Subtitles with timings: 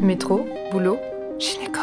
[0.00, 0.98] Métro, boulot,
[1.38, 1.80] gynéco.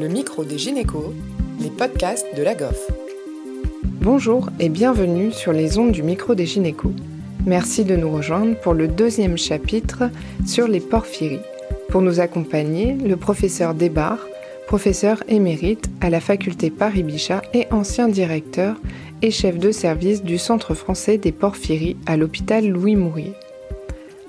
[0.00, 1.12] Le micro des gynécos,
[1.60, 2.90] les podcasts de la GOF.
[3.84, 6.92] Bonjour et bienvenue sur les ondes du micro des gynécos.
[7.46, 10.10] Merci de nous rejoindre pour le deuxième chapitre
[10.44, 11.38] sur les porphyries.
[11.88, 14.26] Pour nous accompagner, le professeur Desbarres,
[14.66, 18.76] professeur émérite à la faculté Paris-Bichat et ancien directeur
[19.22, 23.34] et chef de service du Centre français des porphyries à l'hôpital Louis Mourier.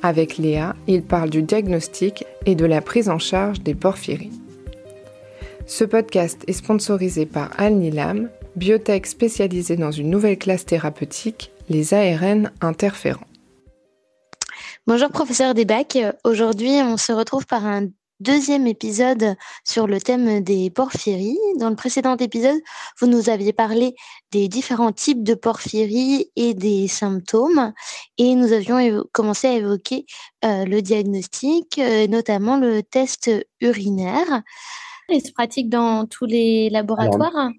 [0.05, 4.39] Avec Léa, il parle du diagnostic et de la prise en charge des porphyries.
[5.65, 12.51] Ce podcast est sponsorisé par Al-Nilam, biotech spécialisée dans une nouvelle classe thérapeutique, les ARN
[12.61, 13.25] interférents.
[14.85, 17.87] Bonjour professeur Desbac, aujourd'hui on se retrouve par un
[18.19, 21.37] deuxième épisode sur le thème des porphyries.
[21.59, 22.59] Dans le précédent épisode,
[22.99, 23.95] vous nous aviez parlé
[24.31, 27.73] des différents types de porphyries et des symptômes,
[28.17, 30.05] et nous avions commencé à évoquer
[30.43, 33.31] euh, le diagnostic, euh, notamment le test
[33.61, 34.43] urinaire.
[35.09, 37.51] Il se pratique dans tous les laboratoires?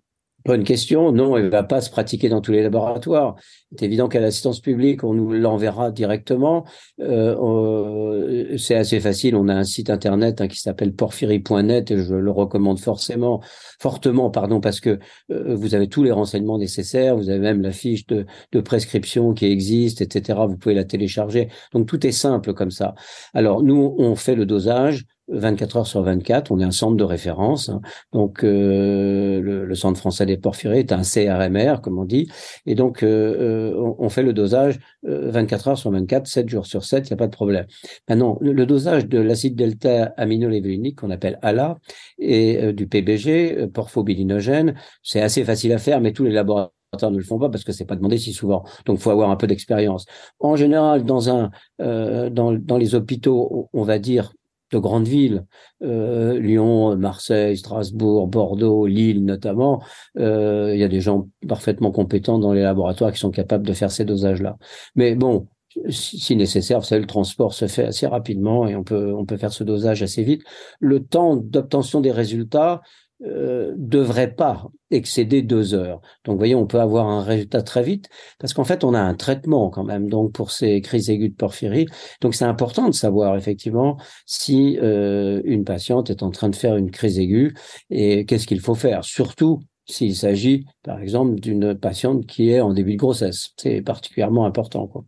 [0.47, 1.11] Bonne question.
[1.11, 3.35] Non, elle ne va pas se pratiquer dans tous les laboratoires.
[3.73, 6.65] C'est évident qu'à l'assistance publique, on nous l'enverra directement.
[7.01, 9.35] Euh, c'est assez facile.
[9.35, 13.43] On a un site internet hein, qui s'appelle porphyrie.net et je le recommande forcément,
[13.81, 15.01] fortement, pardon, parce que
[15.33, 17.17] euh, vous avez tous les renseignements nécessaires.
[17.17, 20.39] Vous avez même la fiche de prescription qui existe, etc.
[20.47, 21.49] Vous pouvez la télécharger.
[21.73, 22.95] Donc tout est simple comme ça.
[23.35, 27.05] Alors nous, on fait le dosage 24 heures sur 24, on est un centre de
[27.05, 27.69] référence.
[27.69, 27.81] Hein.
[28.13, 32.31] Donc, euh, le, Centre français des porphyries est un CRMR, comme on dit.
[32.65, 36.85] Et donc, euh, euh, on, fait le dosage 24 heures sur 24, 7 jours sur
[36.85, 37.67] 7, il n'y a pas de problème.
[38.09, 41.77] Maintenant, le, dosage de l'acide delta aminolévulique, qu'on appelle ALA,
[42.19, 46.71] et du PBG, porphobilinogène, c'est assez facile à faire, mais tous les laboratoires
[47.11, 48.65] ne le font pas parce que c'est pas demandé si souvent.
[48.87, 50.07] Donc, faut avoir un peu d'expérience.
[50.41, 54.33] En général, dans un, dans, dans les hôpitaux, on va dire
[54.73, 55.47] de grandes villes,
[55.83, 59.83] euh, Lyon, Marseille, Strasbourg, Bordeaux, Lille notamment,
[60.19, 63.73] euh, il y a des gens parfaitement compétents dans les laboratoires qui sont capables de
[63.73, 64.57] faire ces dosages-là.
[64.95, 65.47] Mais bon,
[65.89, 69.37] si nécessaire, vous savez, le transport se fait assez rapidement et on peut, on peut
[69.37, 70.43] faire ce dosage assez vite.
[70.81, 72.81] Le temps d'obtention des résultats,
[73.25, 76.01] euh, devrait pas excéder deux heures.
[76.25, 79.01] Donc, vous voyez, on peut avoir un résultat très vite parce qu'en fait, on a
[79.01, 81.87] un traitement quand même donc pour ces crises aiguës de porphyrie.
[82.21, 83.97] Donc, c'est important de savoir effectivement
[84.27, 87.55] si euh, une patiente est en train de faire une crise aiguë
[87.91, 89.05] et qu'est-ce qu'il faut faire.
[89.05, 93.51] Surtout s'il s'agit, par exemple, d'une patiente qui est en début de grossesse.
[93.57, 94.87] C'est particulièrement important.
[94.89, 95.05] Quoi.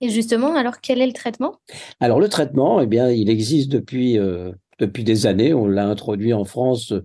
[0.00, 1.56] Et justement, alors quel est le traitement?
[2.00, 5.54] Alors le traitement, eh bien, il existe depuis euh, depuis des années.
[5.54, 7.02] On l'a introduit en France euh,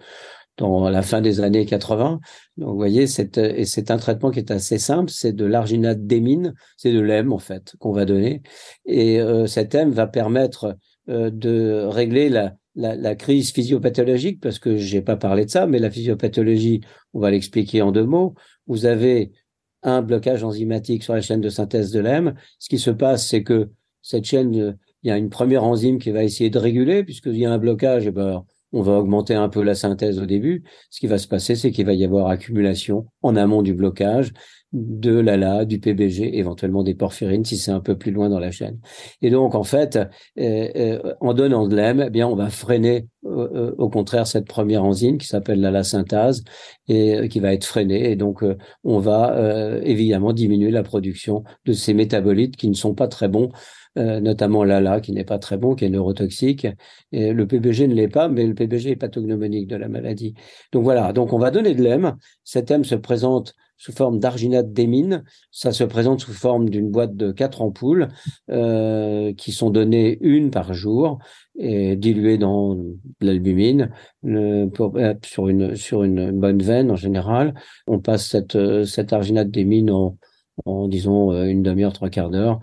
[0.58, 2.20] dans la fin des années 80.
[2.58, 5.12] Donc, vous voyez, c'est, et c'est un traitement qui est assez simple.
[5.12, 6.54] C'est de l'arginate d'émine.
[6.78, 8.42] C'est de l'EM, en fait, qu'on va donner.
[8.86, 10.78] Et euh, cet M va permettre
[11.10, 15.68] euh, de régler la, la, la, crise physiopathologique, parce que j'ai pas parlé de ça,
[15.68, 16.82] mais la physiopathologie,
[17.14, 18.34] on va l'expliquer en deux mots.
[18.66, 19.32] Vous avez
[19.84, 22.34] un blocage enzymatique sur la chaîne de synthèse de l'EM.
[22.60, 23.70] Ce qui se passe, c'est que
[24.02, 27.46] cette chaîne il y a une première enzyme qui va essayer de réguler, puisqu'il y
[27.46, 28.44] a un blocage, et eh ben,
[28.74, 30.64] on va augmenter un peu la synthèse au début.
[30.90, 34.34] Ce qui va se passer, c'est qu'il va y avoir accumulation en amont du blocage
[34.74, 38.50] de l'ALA, du PBG, éventuellement des porphyrines si c'est un peu plus loin dans la
[38.50, 38.80] chaîne.
[39.22, 40.08] Et donc, en fait, euh,
[40.76, 44.84] euh, en donnant de l'EM, eh bien, on va freiner euh, au contraire cette première
[44.84, 46.44] enzyme qui s'appelle l'ALA synthase
[46.88, 48.12] et qui va être freinée.
[48.12, 48.44] Et donc,
[48.84, 53.52] on va évidemment diminuer la production de ces métabolites qui ne sont pas très bons
[53.52, 56.68] euh, notamment l'ALA qui n'est pas très bon, qui est neurotoxique.
[57.12, 60.34] Et le PBG ne l'est pas, mais le PBG est pathognomonique de la maladie.
[60.72, 62.16] Donc voilà, donc on va donner de l'EM.
[62.44, 65.24] Cet M se présente sous forme d'arginate d'émine.
[65.52, 68.08] Ça se présente sous forme d'une boîte de quatre ampoules
[68.50, 71.20] euh, qui sont données une par jour
[71.58, 72.78] et diluées dans
[73.22, 73.92] l'albumine
[74.26, 74.68] euh,
[75.24, 77.54] sur une sur une bonne veine en général.
[77.88, 80.18] On passe cette cette arginate d'émine en
[80.64, 82.62] en disons une demi-heure, trois quarts d'heure,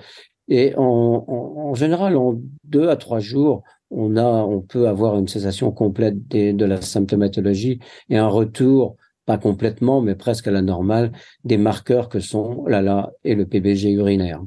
[0.48, 2.34] et en, général, en
[2.64, 7.78] deux à trois jours, on a, on peut avoir une cessation complète de la symptomatologie
[8.08, 8.96] et un retour,
[9.26, 11.12] pas complètement, mais presque à la normale,
[11.44, 14.42] des marqueurs que sont l'ALA et le PBG urinaire.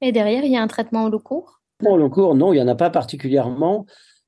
[0.00, 1.60] Et derrière, il y a un traitement au long cours?
[1.84, 3.86] Au long cours, non, il n'y en a pas particulièrement,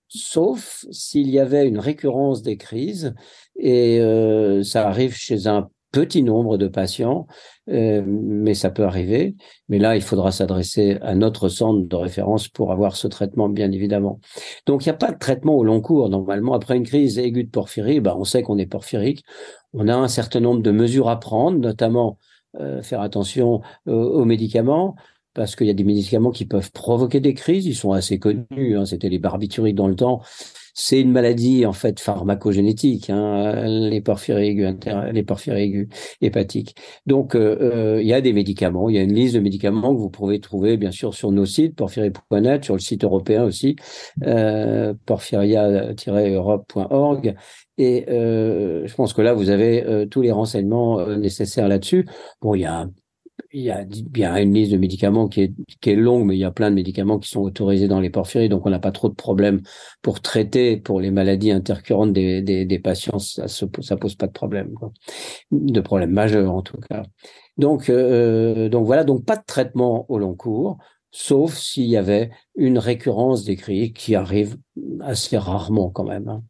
[0.08, 3.14] sauf s'il y avait une récurrence des crises,
[3.56, 7.26] et euh, ça arrive chez un petit nombre de patients,
[7.70, 9.36] euh, mais ça peut arriver.
[9.68, 13.70] Mais là, il faudra s'adresser à notre centre de référence pour avoir ce traitement, bien
[13.70, 14.18] évidemment.
[14.66, 16.08] Donc, il n'y a pas de traitement au long cours.
[16.08, 19.22] Normalement, après une crise aiguë de porphyrie, ben, on sait qu'on est porphyrique.
[19.74, 22.18] On a un certain nombre de mesures à prendre, notamment
[22.58, 24.96] euh, faire attention aux médicaments.
[25.34, 27.66] parce qu'il y a des médicaments qui peuvent provoquer des crises.
[27.66, 28.76] Ils sont assez connus.
[28.76, 28.84] Hein.
[28.86, 30.20] C'était les barbituriques dans le temps.
[30.74, 34.74] C'est une maladie en fait pharmacogénétique, hein, les porphyries aigus,
[35.12, 35.88] les porphyries aigus
[36.20, 36.76] hépatiques.
[37.06, 39.94] Donc euh, euh, il y a des médicaments, il y a une liste de médicaments
[39.94, 43.76] que vous pouvez trouver bien sûr sur nos sites porphyrie.net, sur le site européen aussi
[44.24, 47.34] euh, porphyria-europe.org.
[47.78, 52.06] Et euh, je pense que là, vous avez euh, tous les renseignements nécessaires là-dessus.
[52.40, 52.88] Bon, il y a
[53.52, 56.40] il y a bien une liste de médicaments qui est, qui est longue, mais il
[56.40, 58.93] y a plein de médicaments qui sont autorisés dans les porphyries, donc on n'a pas
[58.93, 59.62] trop de problèmes
[60.02, 64.32] pour traiter pour les maladies intercurrentes des, des, des patients, ça ça pose pas de
[64.32, 64.93] problème, quoi.
[65.50, 67.02] de problème majeur en tout cas.
[67.58, 70.78] Donc, euh, donc voilà, donc pas de traitement au long cours,
[71.10, 74.56] sauf s'il y avait une récurrence des cris qui arrive
[75.00, 76.28] assez rarement quand même.
[76.28, 76.43] Hein.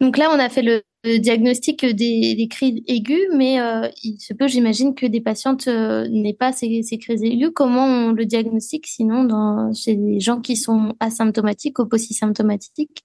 [0.00, 0.82] Donc là, on a fait le
[1.18, 6.06] diagnostic des, des cris aigus, mais euh, il se peut, j'imagine, que des patientes euh,
[6.08, 7.50] n'aient pas ces, ces, cris aigus.
[7.54, 13.04] Comment on le diagnostique sinon dans, chez des gens qui sont asymptomatiques ou symptomatiques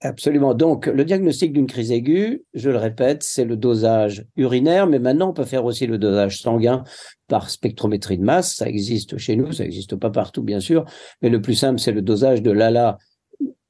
[0.00, 0.54] Absolument.
[0.54, 5.30] Donc, le diagnostic d'une crise aiguë, je le répète, c'est le dosage urinaire, mais maintenant,
[5.30, 6.84] on peut faire aussi le dosage sanguin
[7.26, 8.54] par spectrométrie de masse.
[8.54, 10.84] Ça existe chez nous, ça n'existe pas partout, bien sûr,
[11.20, 12.96] mais le plus simple, c'est le dosage de l'ALA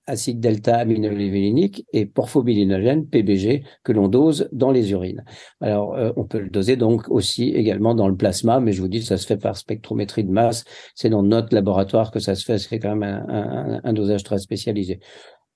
[0.09, 5.25] acide delta aminolévulinique et porphobilinogène, PBG, que l'on dose dans les urines.
[5.61, 8.89] Alors, euh, on peut le doser donc aussi également dans le plasma, mais je vous
[8.89, 10.65] dis, ça se fait par spectrométrie de masse.
[10.95, 12.59] C'est dans notre laboratoire que ça se fait.
[12.59, 15.01] C'est quand même un dosage très spécialisé.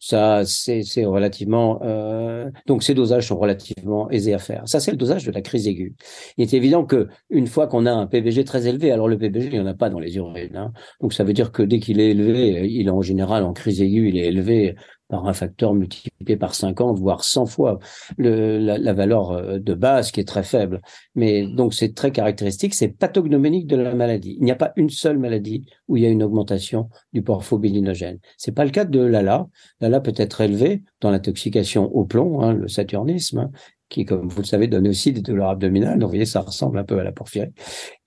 [0.04, 1.81] Ça, c'est relativement.
[1.84, 4.66] Euh, donc, ces dosages sont relativement aisés à faire.
[4.66, 5.94] Ça, c'est le dosage de la crise aiguë.
[6.37, 9.46] Il est évident que une fois qu'on a un PBG très élevé, alors le PBG,
[9.46, 10.56] il n'y en a pas dans les urines.
[10.56, 10.72] Hein.
[11.00, 13.81] Donc, ça veut dire que dès qu'il est élevé, il est en général en crise
[13.81, 14.75] aiguë, il est élevé
[15.12, 17.79] par un facteur multiplié par 50, voire 100 fois
[18.17, 20.81] le, la, valeur euh, de base qui est très faible.
[21.14, 24.38] Mais donc c'est très caractéristique, c'est pathognoménique de la maladie.
[24.41, 28.20] Il n'y a pas une seule maladie où il y a une augmentation du porphobilinogène.
[28.38, 29.49] C'est pas le cas de l'ALA.
[29.81, 33.50] L'ALA peut être élevé dans l'intoxication au plomb, hein, le saturnisme, hein,
[33.93, 35.99] qui, comme vous le savez, donne aussi des douleurs abdominales.
[35.99, 37.50] Donc, vous voyez, ça ressemble un peu à la porphyrie.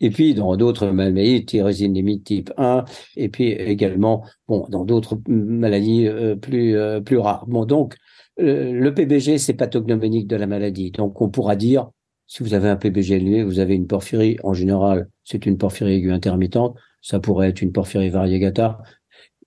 [0.02, 2.84] Et puis, dans d'autres maladies, tyrosine limite type 1,
[3.16, 7.46] et puis également, bon, dans d'autres maladies euh, plus, euh, plus rares.
[7.48, 7.96] Bon, donc,
[8.40, 10.92] euh, le PBG, c'est pathognomonique de la maladie.
[10.92, 11.90] Donc, on pourra dire,
[12.28, 15.94] si vous avez un PBG élevé, vous avez une porphyrie, en général, c'est une porphyrie
[15.94, 16.76] aiguë intermittente.
[17.02, 18.82] Ça pourrait être une porphyrie variegata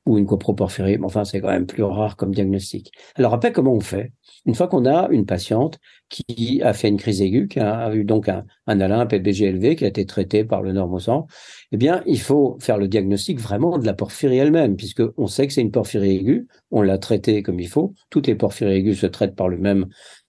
[0.08, 0.98] ou une coproporphyrie.
[0.98, 2.92] Mais enfin, c'est quand même plus rare comme diagnostic.
[3.14, 4.12] Alors après, comment on fait?
[4.46, 5.78] Une fois qu'on a une patiente
[6.08, 9.76] qui a fait une crise aiguë, qui a eu donc un, un un PBG élevé,
[9.76, 11.26] qui a été traité par le normosang,
[11.72, 15.46] eh bien, il faut faire le diagnostic vraiment de la porphyrie elle-même, puisque on sait
[15.46, 17.92] que c'est une porphyrie aiguë, on l'a traitée comme il faut.
[18.08, 19.86] Toutes les porphyries aiguës se traitent par le même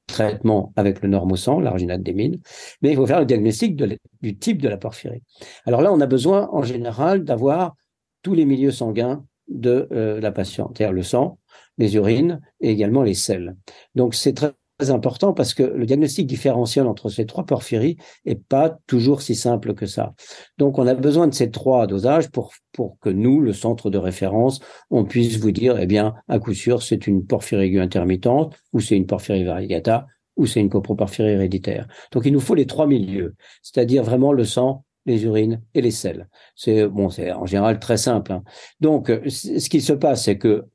[0.08, 2.40] traitement avec le normosang, l'arginate d'émine,
[2.82, 3.76] mais il faut faire le diagnostic
[4.22, 5.22] du type de la porphyrie.
[5.66, 7.76] Alors là, on a besoin en général d'avoir
[8.22, 11.40] tous les milieux sanguins de euh, la patiente, c'est-à-dire le sang,
[11.78, 13.56] les urines et également les selles.
[13.96, 14.54] Donc c'est très
[14.88, 19.74] important parce que le diagnostic différentiel entre ces trois porphyries est pas toujours si simple
[19.74, 20.14] que ça.
[20.58, 23.98] Donc on a besoin de ces trois dosages pour pour que nous, le centre de
[23.98, 28.58] référence, on puisse vous dire, eh bien, à coup sûr, c'est une porphyrie aiguë intermittente
[28.72, 30.08] ou c'est une porphyrie variegata
[30.38, 31.88] ou c'est une coproporphyrie héréditaire.
[32.14, 35.92] Donc il nous faut les trois milieux, c'est-à-dire vraiment le sang, les urines et les
[35.92, 36.28] selles.
[36.56, 38.32] C'est bon, c'est en général très simple.
[38.32, 38.44] Hein.
[38.80, 40.66] Donc, ce qui se passe, c'est que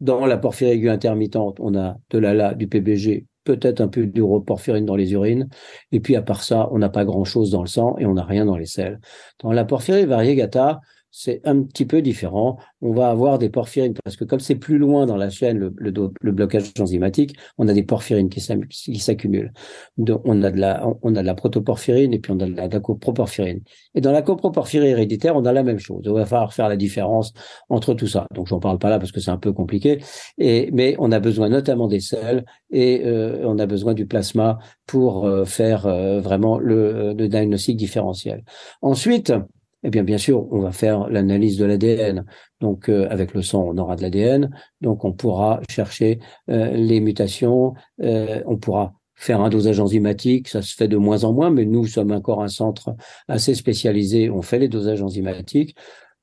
[0.00, 4.86] dans la porphyrie aiguë intermittente, on a de l'ALA, du PBG, peut-être un peu d'uroporphyrine
[4.86, 5.48] dans les urines,
[5.92, 8.24] et puis à part ça, on n'a pas grand-chose dans le sang et on n'a
[8.24, 9.00] rien dans les selles.
[9.42, 10.80] Dans la porphyrie variegata,
[11.10, 12.58] c'est un petit peu différent.
[12.80, 15.74] On va avoir des porphyrines parce que comme c'est plus loin dans la chaîne, le,
[15.76, 19.52] le, blocage enzymatique, on a des porphyrines qui s'accumulent.
[19.98, 22.68] On a de la, on a de la protoporphyrine et puis on a de la,
[22.80, 23.60] coproporphyrine.
[23.94, 26.02] Et dans la coproporphyrie héréditaire, on a la même chose.
[26.04, 27.32] Il va falloir faire la différence
[27.68, 28.26] entre tout ça.
[28.34, 29.98] Donc j'en parle pas là parce que c'est un peu compliqué.
[30.38, 34.58] Et mais on a besoin notamment des selles et euh, on a besoin du plasma
[34.86, 38.44] pour euh, faire euh, vraiment le, le diagnostic différentiel.
[38.82, 39.32] Ensuite,
[39.82, 42.26] eh bien, bien sûr, on va faire l'analyse de l'ADN.
[42.60, 44.50] Donc, euh, avec le sang, on aura de l'ADN.
[44.82, 46.20] Donc, on pourra chercher
[46.50, 47.74] euh, les mutations.
[48.02, 50.48] Euh, on pourra faire un dosage enzymatique.
[50.48, 52.94] Ça se fait de moins en moins, mais nous sommes encore un centre
[53.26, 54.28] assez spécialisé.
[54.28, 55.76] On fait les dosages enzymatiques.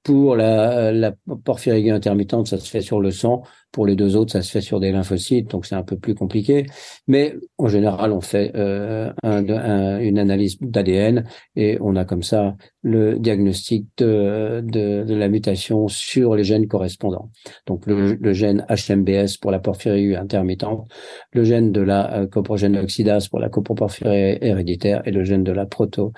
[0.03, 3.43] Pour la, la porphyrie intermittente, ça se fait sur le sang.
[3.71, 6.15] Pour les deux autres, ça se fait sur des lymphocytes, donc c'est un peu plus
[6.15, 6.65] compliqué.
[7.07, 13.19] Mais en général, on fait euh, une analyse d'ADN et on a comme ça le
[13.19, 17.29] diagnostic de, de, de, la mutation sur les gènes correspondants.
[17.65, 20.88] Donc le, le gène HMBS pour la porphyrie intermittente,
[21.33, 25.51] le gène de la euh, coprogène oxydase pour la coproporphyrie héréditaire et le gène de
[25.51, 26.13] la proto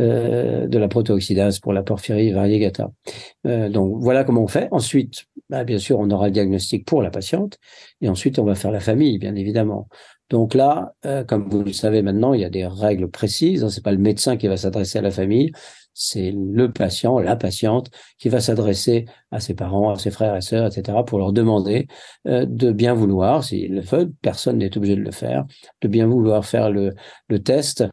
[0.00, 2.90] euh, de la protooxydase pour la porphyrie variegata.
[3.46, 4.66] Euh, donc voilà comment on fait.
[4.72, 7.58] Ensuite, bah, bien sûr, on aura le diagnostic pour la patiente
[8.00, 9.88] et ensuite on va faire la famille, bien évidemment.
[10.30, 13.62] Donc là, euh, comme vous le savez maintenant, il y a des règles précises.
[13.62, 15.52] Hein, c'est pas le médecin qui va s'adresser à la famille,
[15.92, 20.40] c'est le patient, la patiente, qui va s'adresser à ses parents, à ses frères et
[20.40, 21.86] sœurs, etc., pour leur demander
[22.26, 25.44] euh, de bien vouloir, s'ils le font, personne n'est obligé de le faire,
[25.82, 26.94] de bien vouloir faire le,
[27.28, 27.84] le test.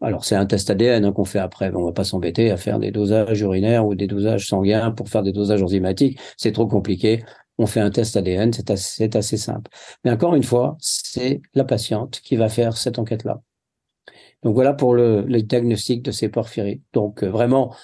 [0.00, 2.78] Alors c'est un test ADN hein, qu'on fait après, on va pas s'embêter à faire
[2.78, 7.22] des dosages urinaires ou des dosages sanguins pour faire des dosages enzymatiques, c'est trop compliqué.
[7.60, 9.70] On fait un test ADN, c'est assez, simple.
[10.02, 13.42] Mais encore une fois, c'est la patiente qui va faire cette enquête-là.
[14.42, 16.80] Donc voilà pour le, diagnostic de ces porphyries.
[16.94, 17.74] Donc euh, vraiment,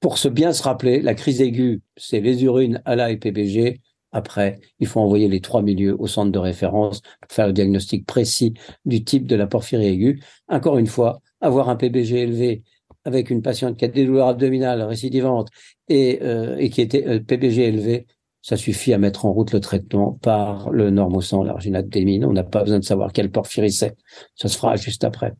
[0.00, 3.82] pour se bien se rappeler, la crise aiguë, c'est les urines à la et PBG.
[4.10, 8.06] Après, il faut envoyer les trois milieux au centre de référence pour faire le diagnostic
[8.06, 8.54] précis
[8.86, 10.22] du type de la porphyrie aiguë.
[10.48, 12.62] Encore une fois, avoir un PBG élevé
[13.04, 15.50] avec une patiente qui a des douleurs abdominales récidivantes
[15.88, 18.06] et, euh, et qui était euh, PBG élevé,
[18.48, 22.24] ça suffit à mettre en route le traitement par le normosang, l'arginate d'émine.
[22.24, 23.94] On n'a pas besoin de savoir quelle porphyrie c'est.
[24.36, 25.34] Ça se fera juste après.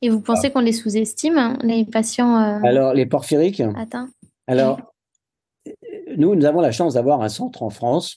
[0.00, 0.50] Et vous pensez ah.
[0.52, 4.08] qu'on les sous-estime, hein, les patients euh, Alors, les porphyriques Attends.
[4.46, 4.80] Alors,
[6.16, 8.16] nous, nous avons la chance d'avoir un centre en France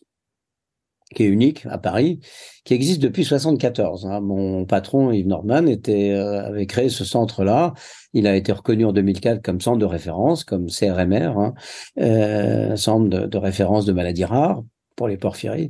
[1.14, 2.20] qui est unique à Paris,
[2.64, 4.06] qui existe depuis 74.
[4.06, 4.22] Hein.
[4.22, 7.74] Mon patron Yves Norman était, euh, avait créé ce centre-là.
[8.14, 11.54] Il a été reconnu en 2004 comme centre de référence, comme CRMR, hein,
[12.00, 14.64] euh, centre de, référence de maladies rares
[14.96, 15.70] pour les porphyries.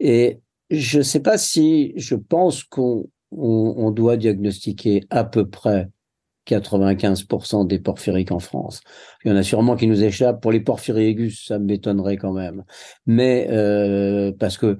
[0.00, 5.88] Et je ne sais pas si je pense qu'on on, doit diagnostiquer à peu près
[6.46, 8.80] 95% des porphyriques en France.
[9.24, 10.40] Il y en a sûrement qui nous échappent.
[10.40, 12.64] Pour les porphyries aigus, ça m'étonnerait quand même.
[13.06, 14.78] Mais euh, parce que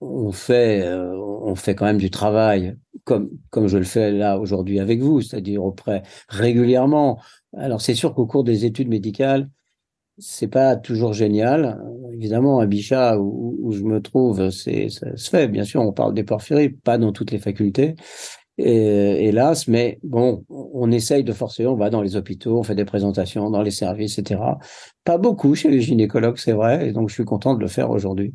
[0.00, 4.38] on fait, euh, on fait quand même du travail comme comme je le fais là
[4.38, 7.20] aujourd'hui avec vous, c'est-à-dire auprès régulièrement.
[7.56, 9.48] Alors c'est sûr qu'au cours des études médicales,
[10.18, 11.82] c'est pas toujours génial.
[12.12, 15.48] Évidemment, à Bichat, où, je me trouve, c'est, ça se fait.
[15.48, 17.96] Bien sûr, on parle des porphyries, pas dans toutes les facultés.
[18.58, 22.74] Et, hélas, mais bon, on essaye de forcer, on va dans les hôpitaux, on fait
[22.74, 24.40] des présentations dans les services, etc.
[25.04, 27.90] Pas beaucoup chez les gynécologues, c'est vrai, et donc je suis content de le faire
[27.90, 28.34] aujourd'hui.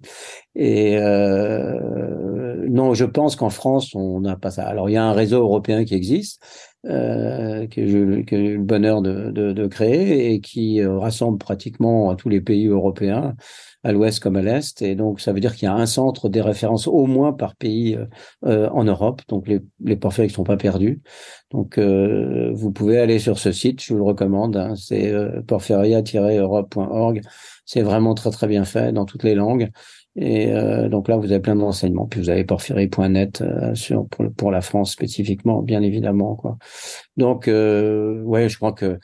[0.56, 4.68] Et euh, non, je pense qu'en France, on n'a pas ça.
[4.68, 6.42] Alors, il y a un réseau européen qui existe,
[6.86, 12.16] euh, que j'ai eu le bonheur de, de, de, créer et qui euh, rassemble pratiquement
[12.16, 13.36] tous les pays européens,
[13.88, 14.82] à l'ouest comme à l'est.
[14.82, 17.56] Et donc, ça veut dire qu'il y a un centre des références au moins par
[17.56, 18.06] pays euh,
[18.46, 19.22] euh en Europe.
[19.30, 21.02] Donc, les, les porphyriques ne sont pas perdus.
[21.52, 24.58] Donc, euh, vous pouvez aller sur ce site, je vous le recommande.
[24.58, 25.14] Hein, c'est
[25.48, 27.22] porphyria-europe.org.
[27.66, 29.70] C'est vraiment très, très bien fait dans toutes les langues.
[30.18, 32.08] Et euh, donc là, vous avez plein de renseignements.
[32.08, 33.74] Puis vous avez porphyrie.net euh,
[34.10, 36.36] pour, pour, la France spécifiquement, bien évidemment.
[36.36, 36.58] Quoi.
[37.18, 39.00] Donc, euh, ouais, je crois que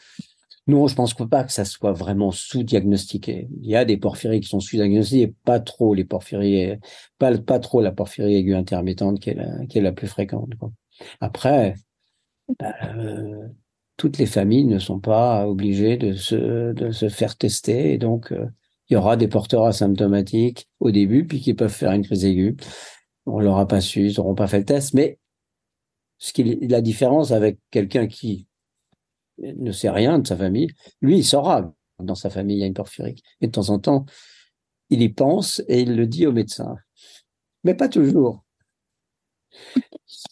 [0.67, 3.49] non, je pense pas que ça soit vraiment sous-diagnostiqué.
[3.61, 6.77] Il y a des porphyries qui sont sous-diagnostiquées, pas trop les porphyries,
[7.17, 10.51] pas trop la porphyrie aiguë intermittente qui est la, plus fréquente.
[11.19, 11.75] Après,
[12.59, 13.47] bah, euh,
[13.97, 18.31] toutes les familles ne sont pas obligées de se de se faire tester, et donc
[18.31, 18.47] euh,
[18.89, 22.55] il y aura des porteurs asymptomatiques au début, puis qui peuvent faire une crise aiguë.
[23.25, 25.19] On l'aura pas su, ils n'auront pas fait le test, mais
[26.19, 28.47] ce qui la différence avec quelqu'un qui
[29.55, 30.67] ne sait rien de sa famille,
[31.01, 33.23] lui, il saura dans sa famille il y a une porphyrique.
[33.41, 34.05] Et de temps en temps,
[34.89, 36.75] il y pense et il le dit au médecin.
[37.63, 38.43] Mais pas toujours.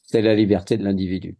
[0.03, 1.37] C'est la liberté de l'individu.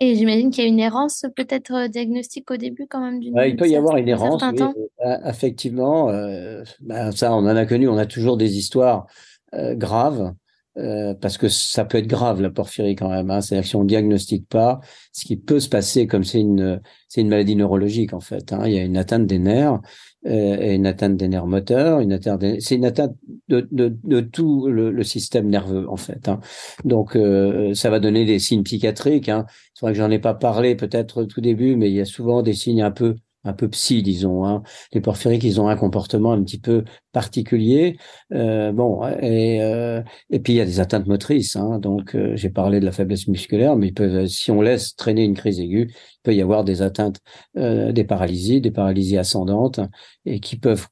[0.00, 3.40] Et j'imagine qu'il y a une errance peut-être euh, diagnostique au début quand même d'une.
[3.46, 4.60] il peut y avoir une errance, oui,
[5.06, 6.10] euh, effectivement.
[6.10, 7.86] Euh, ben, ça, on en a connu.
[7.86, 9.06] On a toujours des histoires
[9.52, 10.34] graves.
[10.74, 13.30] Parce que ça peut être grave la porphyrie quand même.
[13.30, 13.40] Hein.
[13.40, 14.80] C'est-à-dire si on diagnostique pas,
[15.12, 18.52] ce qui peut se passer, comme c'est une c'est une maladie neurologique en fait.
[18.52, 18.62] Hein.
[18.66, 19.80] Il y a une atteinte des nerfs
[20.24, 23.16] euh, une atteinte des nerfs moteurs, une atteinte, c'est une atteinte
[23.48, 26.28] de, de, de tout le, le, système nerveux en fait.
[26.28, 26.38] Hein.
[26.84, 29.28] Donc euh, ça va donner des signes psychiatriques.
[29.28, 29.46] Hein.
[29.74, 32.04] C'est vrai que j'en ai pas parlé peut-être au tout début, mais il y a
[32.04, 34.44] souvent des signes un peu un peu psy, disons.
[34.46, 34.62] Hein.
[34.92, 37.96] Les porphyriques, ils ont un comportement un petit peu particulier.
[38.32, 41.56] Euh, bon, et, euh, et puis il y a des atteintes motrices.
[41.56, 41.78] Hein.
[41.78, 45.24] Donc, euh, j'ai parlé de la faiblesse musculaire, mais ils peuvent, si on laisse traîner
[45.24, 47.20] une crise aiguë, il peut y avoir des atteintes,
[47.56, 49.80] euh, des paralysies, des paralysies ascendantes,
[50.24, 50.86] et qui peuvent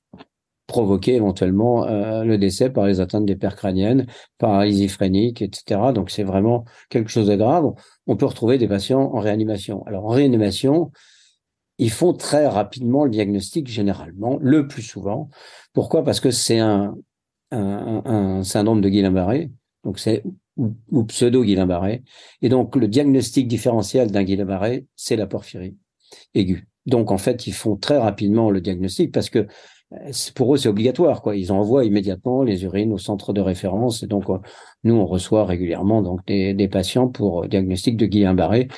[0.70, 4.06] provoquer éventuellement euh, le décès par les atteintes des crâniennes,
[4.38, 5.80] paralysie phrénique, etc.
[5.92, 7.72] Donc c'est vraiment quelque chose de grave.
[8.06, 9.82] On peut retrouver des patients en réanimation.
[9.86, 10.92] Alors en réanimation,
[11.80, 15.30] ils font très rapidement le diagnostic généralement, le plus souvent.
[15.72, 16.04] Pourquoi?
[16.04, 16.94] Parce que c'est un,
[17.50, 19.50] un, un, syndrome de Guillain-Barré,
[19.82, 20.22] donc c'est
[20.56, 22.02] ou, pseudo Guillain-Barré,
[22.42, 25.74] et donc le diagnostic différentiel d'un Guillain-Barré, c'est la porphyrie
[26.34, 26.68] aiguë.
[26.84, 29.46] Donc en fait, ils font très rapidement le diagnostic parce que
[29.92, 31.34] euh, pour eux c'est obligatoire quoi.
[31.34, 34.38] Ils envoient immédiatement les urines au centre de référence et donc euh,
[34.84, 38.68] nous on reçoit régulièrement donc des, des patients pour diagnostic de Guillain-Barré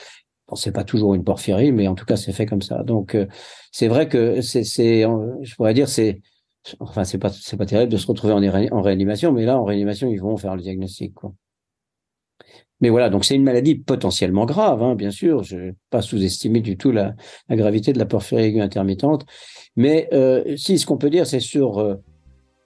[0.52, 2.82] Bon, c'est pas toujours une porphyrie, mais en tout cas, c'est fait comme ça.
[2.82, 3.26] Donc, euh,
[3.71, 6.21] c'est vrai que c'est, je pourrais dire, c'est,
[6.78, 10.11] enfin, c'est pas, c'est pas terrible de se retrouver en, réanimation, mais là, en réanimation,
[10.11, 11.14] ils vont faire le diagnostic.
[12.82, 15.42] Mais voilà, donc c'est une maladie potentiellement grave, hein, bien sûr.
[15.42, 17.14] Je ne pas sous-estimer du tout la,
[17.49, 19.25] gravité de la porphyrie aiguë intermittente.
[19.76, 21.94] Mais euh, si ce qu'on peut dire, c'est sur, euh,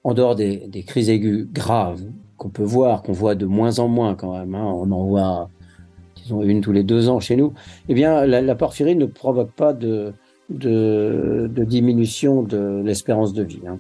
[0.02, 2.02] en dehors des, des, crises aiguës graves
[2.36, 5.50] qu'on peut voir, qu'on voit de moins en moins quand même, hein, on en voit
[6.32, 7.52] ont une tous les deux ans chez nous,
[7.88, 10.12] eh bien, la, porphyrie ne provoque pas de,
[10.50, 13.60] de, diminution de l'espérance de vie.
[13.68, 13.78] Hein.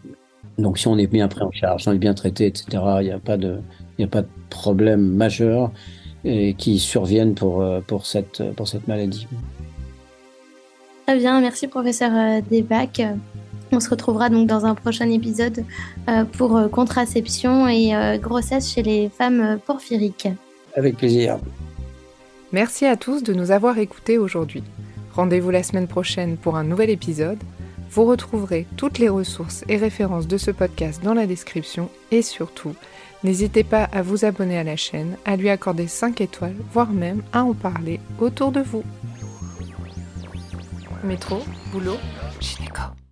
[0.58, 2.66] Donc, si on est bien pris en charge, si on est bien traité, etc.,
[3.00, 3.58] il n'y a pas de,
[3.98, 5.70] il a pas de problème majeur
[6.24, 9.26] et qui surviennent pour, euh, pour, cette, pour cette maladie.
[11.06, 13.02] Très bien, merci professeur euh, Desbac.
[13.72, 15.64] On se retrouvera donc dans un prochain épisode
[16.08, 20.28] euh, pour contraception et grossesse chez les femmes porphyriques.
[20.74, 21.38] Avec plaisir.
[22.56, 24.64] Merci à tous de nous avoir écoutés aujourd'hui.
[25.12, 27.36] Rendez-vous la semaine prochaine pour un nouvel épisode.
[27.90, 32.74] Vous retrouverez toutes les ressources et références de ce podcast dans la description et surtout,
[33.22, 37.20] n'hésitez pas à vous abonner à la chaîne, à lui accorder 5 étoiles, voire même
[37.34, 38.84] à en parler autour de vous.
[41.04, 41.98] Métro, boulot,
[42.40, 42.96] gynéco.